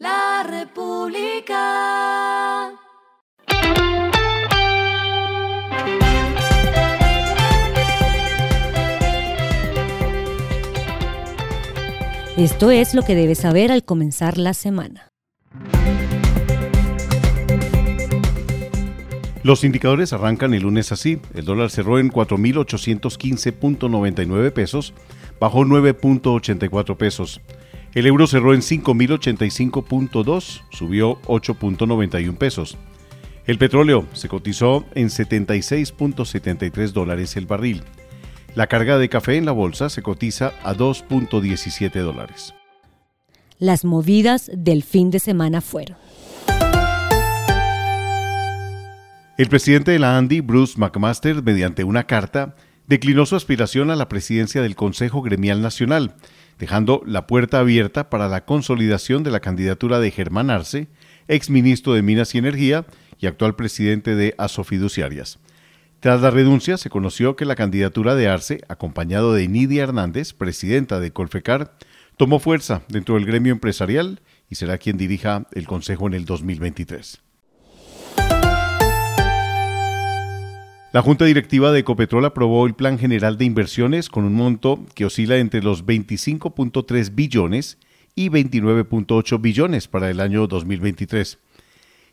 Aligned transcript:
La 0.00 0.44
República. 0.48 1.60
Esto 12.38 12.70
es 12.70 12.94
lo 12.94 13.02
que 13.02 13.14
debes 13.14 13.40
saber 13.40 13.70
al 13.70 13.84
comenzar 13.84 14.38
la 14.38 14.54
semana. 14.54 15.10
Los 19.42 19.64
indicadores 19.64 20.14
arrancan 20.14 20.54
el 20.54 20.62
lunes 20.62 20.92
así. 20.92 21.20
El 21.34 21.44
dólar 21.44 21.68
cerró 21.68 21.98
en 21.98 22.10
4.815.99 22.10 24.52
pesos, 24.54 24.94
bajó 25.38 25.66
9.84 25.66 26.96
pesos. 26.96 27.42
El 27.92 28.06
euro 28.06 28.28
cerró 28.28 28.54
en 28.54 28.60
5.085.2, 28.60 30.62
subió 30.70 31.20
8.91 31.22 32.36
pesos. 32.36 32.78
El 33.46 33.58
petróleo 33.58 34.06
se 34.12 34.28
cotizó 34.28 34.84
en 34.94 35.08
76.73 35.08 36.92
dólares 36.92 37.36
el 37.36 37.46
barril. 37.46 37.82
La 38.54 38.68
carga 38.68 38.96
de 38.98 39.08
café 39.08 39.36
en 39.36 39.44
la 39.44 39.52
bolsa 39.52 39.88
se 39.88 40.02
cotiza 40.02 40.52
a 40.62 40.74
2.17 40.74 41.90
dólares. 42.00 42.54
Las 43.58 43.84
movidas 43.84 44.50
del 44.54 44.84
fin 44.84 45.10
de 45.10 45.18
semana 45.18 45.60
fueron. 45.60 45.96
El 49.36 49.48
presidente 49.48 49.90
de 49.90 49.98
la 49.98 50.16
Andy, 50.16 50.42
Bruce 50.42 50.78
McMaster, 50.78 51.42
mediante 51.42 51.82
una 51.82 52.04
carta, 52.04 52.54
declinó 52.86 53.26
su 53.26 53.34
aspiración 53.36 53.90
a 53.90 53.96
la 53.96 54.08
presidencia 54.08 54.62
del 54.62 54.76
Consejo 54.76 55.22
Gremial 55.22 55.62
Nacional, 55.62 56.14
dejando 56.60 57.02
la 57.06 57.26
puerta 57.26 57.58
abierta 57.58 58.10
para 58.10 58.28
la 58.28 58.44
consolidación 58.44 59.24
de 59.24 59.30
la 59.30 59.40
candidatura 59.40 59.98
de 59.98 60.10
Germán 60.10 60.50
Arce, 60.50 60.88
exministro 61.26 61.94
de 61.94 62.02
Minas 62.02 62.34
y 62.34 62.38
Energía 62.38 62.84
y 63.18 63.26
actual 63.26 63.56
presidente 63.56 64.14
de 64.14 64.34
Asofiduciarias. 64.36 65.38
Tras 66.00 66.20
la 66.20 66.30
renuncia, 66.30 66.76
se 66.76 66.90
conoció 66.90 67.34
que 67.34 67.46
la 67.46 67.56
candidatura 67.56 68.14
de 68.14 68.28
Arce, 68.28 68.60
acompañado 68.68 69.32
de 69.32 69.48
Nidia 69.48 69.84
Hernández, 69.84 70.34
presidenta 70.34 71.00
de 71.00 71.12
Colfecar, 71.12 71.76
tomó 72.18 72.38
fuerza 72.38 72.82
dentro 72.88 73.14
del 73.14 73.24
gremio 73.24 73.52
empresarial 73.52 74.20
y 74.50 74.56
será 74.56 74.76
quien 74.76 74.98
dirija 74.98 75.46
el 75.52 75.66
Consejo 75.66 76.08
en 76.08 76.14
el 76.14 76.26
2023. 76.26 77.22
La 80.92 81.02
Junta 81.02 81.24
Directiva 81.24 81.70
de 81.70 81.78
Ecopetrol 81.78 82.24
aprobó 82.24 82.66
el 82.66 82.74
Plan 82.74 82.98
General 82.98 83.38
de 83.38 83.44
Inversiones 83.44 84.08
con 84.08 84.24
un 84.24 84.34
monto 84.34 84.84
que 84.96 85.04
oscila 85.04 85.36
entre 85.36 85.62
los 85.62 85.86
25.3 85.86 87.14
billones 87.14 87.78
y 88.16 88.28
29.8 88.28 89.40
billones 89.40 89.86
para 89.86 90.10
el 90.10 90.18
año 90.18 90.48
2023. 90.48 91.38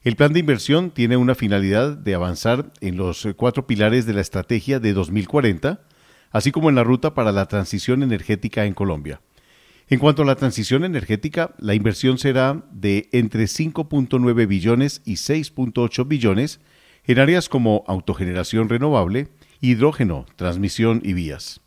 El 0.04 0.16
plan 0.16 0.32
de 0.32 0.42
inversión 0.42 0.92
tiene 0.92 1.18
una 1.18 1.34
finalidad 1.34 1.98
de 1.98 2.14
avanzar 2.14 2.72
en 2.80 2.98
los 2.98 3.28
cuatro 3.36 3.66
pilares 3.66 4.06
de 4.06 4.14
la 4.14 4.22
estrategia 4.22 4.80
de 4.80 4.94
2040, 4.94 5.82
así 6.30 6.52
como 6.52 6.70
en 6.70 6.76
la 6.76 6.84
ruta 6.84 7.16
para 7.16 7.32
la 7.32 7.48
transición 7.48 8.04
energética 8.04 8.66
en 8.66 8.76
Colombia. 8.76 9.22
En 9.90 9.98
cuanto 9.98 10.22
a 10.22 10.26
la 10.26 10.36
transición 10.36 10.86
energética, 10.86 11.56
la 11.58 11.74
inversión 11.74 12.20
será 12.20 12.64
de 12.72 13.10
entre 13.12 13.46
5.9 13.46 14.46
billones 14.46 15.02
y 15.04 15.14
6.8 15.14 16.08
billones 16.08 16.60
en 17.08 17.20
áreas 17.20 17.48
como 17.50 17.84
autogeneración 17.88 18.70
renovable, 18.70 19.30
hidrógeno, 19.62 20.26
transmisión 20.36 21.02
y 21.04 21.14
vías. 21.14 21.62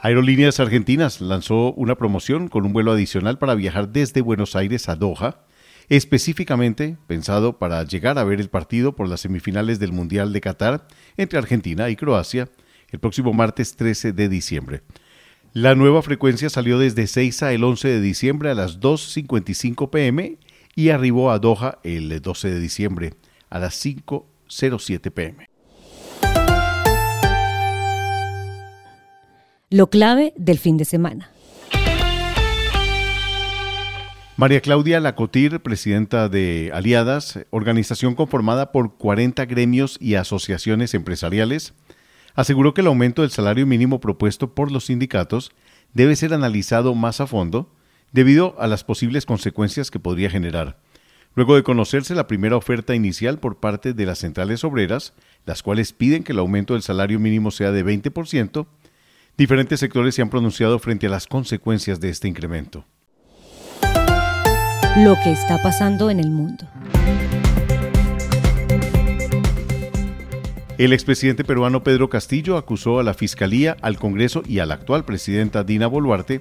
Aerolíneas 0.00 0.58
Argentinas 0.58 1.20
lanzó 1.20 1.72
una 1.74 1.94
promoción 1.94 2.48
con 2.48 2.66
un 2.66 2.72
vuelo 2.72 2.90
adicional 2.90 3.38
para 3.38 3.54
viajar 3.54 3.90
desde 3.90 4.20
Buenos 4.20 4.56
Aires 4.56 4.88
a 4.88 4.96
Doha, 4.96 5.44
específicamente 5.88 6.96
pensado 7.06 7.58
para 7.58 7.84
llegar 7.84 8.18
a 8.18 8.24
ver 8.24 8.40
el 8.40 8.48
partido 8.48 8.96
por 8.96 9.08
las 9.08 9.20
semifinales 9.20 9.78
del 9.78 9.92
Mundial 9.92 10.32
de 10.32 10.40
Qatar 10.40 10.86
entre 11.16 11.38
Argentina 11.38 11.88
y 11.90 11.96
Croacia 11.96 12.48
el 12.92 13.00
próximo 13.00 13.32
martes 13.32 13.76
13 13.76 14.12
de 14.12 14.28
diciembre. 14.28 14.82
La 15.54 15.74
nueva 15.74 16.02
frecuencia 16.02 16.48
salió 16.48 16.78
desde 16.78 17.06
6 17.06 17.42
a 17.42 17.52
el 17.52 17.64
11 17.64 17.88
de 17.88 18.00
diciembre 18.00 18.50
a 18.50 18.54
las 18.54 18.80
2.55 18.80 19.90
pm 19.90 20.38
y 20.74 20.90
arribó 20.90 21.30
a 21.30 21.38
Doha 21.38 21.78
el 21.82 22.20
12 22.20 22.50
de 22.50 22.60
diciembre 22.60 23.14
a 23.50 23.58
las 23.58 23.84
5.07 23.84 25.10
pm. 25.10 25.48
Lo 29.70 29.88
clave 29.88 30.34
del 30.36 30.58
fin 30.58 30.76
de 30.76 30.84
semana. 30.84 31.30
María 34.36 34.60
Claudia 34.60 34.98
Lacotir, 34.98 35.60
presidenta 35.60 36.28
de 36.28 36.70
Aliadas, 36.74 37.38
organización 37.50 38.14
conformada 38.14 38.72
por 38.72 38.96
40 38.96 39.44
gremios 39.44 39.98
y 40.00 40.16
asociaciones 40.16 40.94
empresariales, 40.94 41.74
aseguró 42.34 42.74
que 42.74 42.80
el 42.80 42.88
aumento 42.88 43.22
del 43.22 43.30
salario 43.30 43.66
mínimo 43.66 44.00
propuesto 44.00 44.54
por 44.54 44.72
los 44.72 44.86
sindicatos 44.86 45.52
debe 45.92 46.16
ser 46.16 46.34
analizado 46.34 46.94
más 46.94 47.20
a 47.20 47.26
fondo 47.26 47.70
debido 48.12 48.54
a 48.58 48.66
las 48.66 48.84
posibles 48.84 49.26
consecuencias 49.26 49.90
que 49.90 49.98
podría 49.98 50.30
generar. 50.30 50.78
Luego 51.34 51.56
de 51.56 51.62
conocerse 51.62 52.14
la 52.14 52.26
primera 52.26 52.56
oferta 52.56 52.94
inicial 52.94 53.38
por 53.38 53.58
parte 53.58 53.94
de 53.94 54.06
las 54.06 54.18
centrales 54.18 54.64
obreras, 54.64 55.14
las 55.46 55.62
cuales 55.62 55.92
piden 55.92 56.24
que 56.24 56.32
el 56.32 56.38
aumento 56.38 56.74
del 56.74 56.82
salario 56.82 57.18
mínimo 57.18 57.50
sea 57.50 57.72
de 57.72 57.84
20%, 57.84 58.66
diferentes 59.38 59.80
sectores 59.80 60.14
se 60.14 60.22
han 60.22 60.28
pronunciado 60.28 60.78
frente 60.78 61.06
a 61.06 61.10
las 61.10 61.26
consecuencias 61.26 62.00
de 62.00 62.10
este 62.10 62.28
incremento. 62.28 62.84
Lo 64.98 65.16
que 65.24 65.32
está 65.32 65.62
pasando 65.62 66.10
en 66.10 66.20
el 66.20 66.30
mundo. 66.30 66.68
El 70.82 70.92
expresidente 70.92 71.44
peruano 71.44 71.84
Pedro 71.84 72.10
Castillo 72.10 72.56
acusó 72.56 72.98
a 72.98 73.04
la 73.04 73.14
Fiscalía, 73.14 73.76
al 73.82 74.00
Congreso 74.00 74.42
y 74.44 74.58
a 74.58 74.66
la 74.66 74.74
actual 74.74 75.04
presidenta 75.04 75.62
Dina 75.62 75.86
Boluarte 75.86 76.40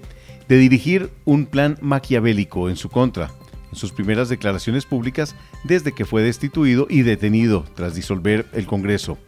de 0.50 0.57
dirigir 0.57 1.12
un 1.25 1.46
plan 1.46 1.78
maquiavélico 1.79 2.68
en 2.68 2.75
su 2.75 2.90
contra 2.90 3.30
en 3.69 3.75
sus 3.75 3.91
primeras 3.91 4.30
declaraciones 4.30 4.88
públicas 4.88 5.35
desde 5.63 5.91
que 5.91 6.06
fue 6.06 6.24
destituido 6.24 6.88
y 6.90 7.03
detenido 7.03 7.66
tras 7.75 7.94
disolver 7.94 8.47
el 8.53 8.66
Congreso. 8.66 9.19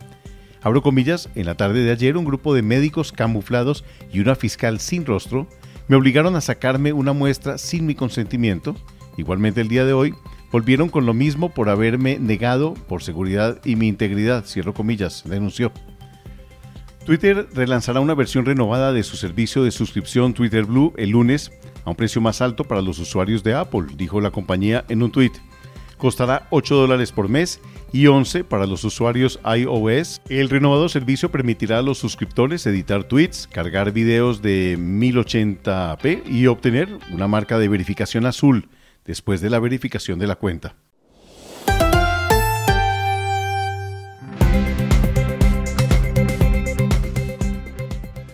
Abro 0.64 0.82
comillas, 0.82 1.30
en 1.36 1.46
la 1.46 1.58
tarde 1.58 1.84
de 1.84 1.92
ayer 1.92 2.18
un 2.18 2.26
grupo 2.26 2.56
de 2.56 2.64
médicos 2.64 3.12
camuflados 3.12 3.86
y 4.12 4.20
una 4.20 4.34
fiscal 4.34 4.80
sin 4.80 5.06
rostro 5.06 5.46
me 5.88 5.96
obligaron 5.96 6.36
a 6.36 6.42
sacarme 6.42 6.92
una 6.92 7.14
muestra 7.14 7.60
sin 7.60 7.86
mi 7.86 7.94
consentimiento. 7.94 8.76
Igualmente 9.16 9.62
el 9.62 9.68
día 9.68 9.86
de 9.86 9.94
hoy 9.94 10.16
volvieron 10.54 10.88
con 10.88 11.08
lo 11.08 11.16
mismo 11.16 11.50
por 11.50 11.68
haberme 11.68 12.20
negado 12.20 12.76
por 12.88 13.02
seguridad 13.02 13.60
y 13.66 13.76
mi 13.76 13.88
integridad, 13.88 14.46
cierro 14.46 14.76
comillas, 14.76 15.24
denunció. 15.26 15.72
Twitter 17.08 17.48
relanzará 17.54 18.00
una 18.00 18.14
versión 18.14 18.46
renovada 18.46 18.94
de 18.94 19.02
su 19.02 19.18
servicio 19.18 19.64
de 19.64 19.72
suscripción 19.72 20.36
Twitter 20.36 20.66
Blue 20.66 20.94
el 20.96 21.10
lunes 21.10 21.52
a 21.86 21.90
un 21.90 21.96
precio 21.96 22.22
más 22.22 22.40
alto 22.40 22.66
para 22.66 22.84
los 22.84 23.00
usuarios 23.00 23.44
de 23.44 23.56
Apple, 23.56 23.88
dijo 23.98 24.22
la 24.22 24.30
compañía 24.30 24.86
en 24.90 25.02
un 25.02 25.12
tweet. 25.12 25.32
Costará 25.98 26.46
8 26.52 26.76
dólares 26.76 27.12
por 27.12 27.30
mes 27.30 27.60
y 27.92 28.06
11 28.06 28.44
para 28.44 28.68
los 28.68 28.84
usuarios 28.84 29.40
iOS. 29.44 30.22
El 30.30 30.52
renovado 30.52 30.88
servicio 30.88 31.32
permitirá 31.32 31.80
a 31.80 31.82
los 31.82 31.98
suscriptores 31.98 32.68
editar 32.68 33.06
tweets, 33.06 33.48
cargar 33.52 33.92
videos 33.92 34.44
de 34.44 34.78
1080p 34.78 36.30
y 36.30 36.46
obtener 36.46 37.00
una 37.12 37.28
marca 37.28 37.58
de 37.58 37.70
verificación 37.70 38.28
azul 38.28 38.70
después 39.06 39.42
de 39.42 39.50
la 39.50 39.60
verificación 39.60 40.20
de 40.20 40.28
la 40.28 40.36
cuenta. 40.36 40.76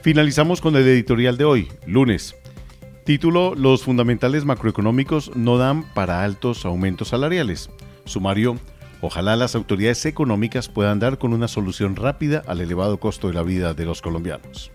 Finalizamos 0.01 0.61
con 0.61 0.75
el 0.75 0.87
editorial 0.87 1.37
de 1.37 1.43
hoy, 1.43 1.67
lunes. 1.85 2.35
Título, 3.05 3.53
Los 3.55 3.83
fundamentales 3.83 4.45
macroeconómicos 4.45 5.35
no 5.35 5.57
dan 5.57 5.83
para 5.93 6.23
altos 6.23 6.65
aumentos 6.65 7.09
salariales. 7.09 7.69
Sumario, 8.05 8.57
ojalá 9.01 9.35
las 9.35 9.55
autoridades 9.55 10.05
económicas 10.05 10.69
puedan 10.69 10.99
dar 10.99 11.17
con 11.17 11.33
una 11.33 11.47
solución 11.47 11.95
rápida 11.95 12.43
al 12.47 12.61
elevado 12.61 12.99
costo 12.99 13.27
de 13.27 13.33
la 13.33 13.43
vida 13.43 13.73
de 13.73 13.85
los 13.85 14.01
colombianos. 14.01 14.71